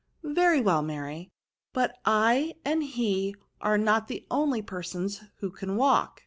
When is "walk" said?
5.77-6.19